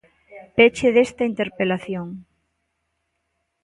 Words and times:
Peche 0.57 0.87
desta 0.95 1.23
interpelación. 1.31 2.07